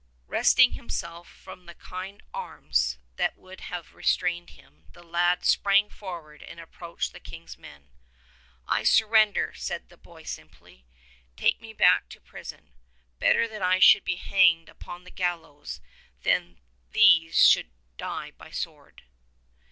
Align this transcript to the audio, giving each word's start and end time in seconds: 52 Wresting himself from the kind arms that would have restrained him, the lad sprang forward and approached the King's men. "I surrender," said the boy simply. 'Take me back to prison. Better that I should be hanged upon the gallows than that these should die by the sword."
52 0.23 0.31
Wresting 0.31 0.71
himself 0.71 1.27
from 1.27 1.67
the 1.67 1.75
kind 1.75 2.23
arms 2.33 2.97
that 3.17 3.37
would 3.37 3.61
have 3.61 3.93
restrained 3.93 4.49
him, 4.49 4.85
the 4.93 5.03
lad 5.03 5.45
sprang 5.45 5.91
forward 5.91 6.41
and 6.41 6.59
approached 6.59 7.13
the 7.13 7.19
King's 7.19 7.55
men. 7.55 7.89
"I 8.67 8.81
surrender," 8.83 9.53
said 9.55 9.89
the 9.89 9.97
boy 9.97 10.23
simply. 10.23 10.87
'Take 11.37 11.61
me 11.61 11.73
back 11.73 12.09
to 12.09 12.19
prison. 12.19 12.73
Better 13.19 13.47
that 13.49 13.61
I 13.61 13.77
should 13.77 14.03
be 14.03 14.15
hanged 14.15 14.69
upon 14.69 15.03
the 15.03 15.11
gallows 15.11 15.79
than 16.23 16.55
that 16.55 16.93
these 16.93 17.35
should 17.47 17.69
die 17.97 18.31
by 18.31 18.49
the 18.49 18.55
sword." 18.55 19.03